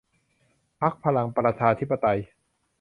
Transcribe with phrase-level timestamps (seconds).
[0.81, 2.19] พรรคพลังประชาธิปไตย